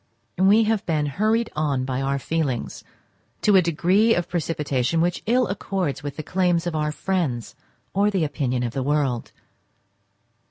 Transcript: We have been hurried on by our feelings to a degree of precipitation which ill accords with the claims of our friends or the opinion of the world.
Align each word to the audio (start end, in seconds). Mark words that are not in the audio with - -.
We 0.39 0.63
have 0.63 0.83
been 0.87 1.05
hurried 1.05 1.51
on 1.55 1.85
by 1.85 2.01
our 2.01 2.17
feelings 2.17 2.83
to 3.43 3.55
a 3.55 3.61
degree 3.61 4.15
of 4.15 4.27
precipitation 4.27 4.99
which 4.99 5.21
ill 5.27 5.45
accords 5.47 6.01
with 6.01 6.15
the 6.15 6.23
claims 6.23 6.65
of 6.65 6.75
our 6.75 6.91
friends 6.91 7.53
or 7.93 8.09
the 8.09 8.23
opinion 8.23 8.63
of 8.63 8.73
the 8.73 8.81
world. 8.81 9.31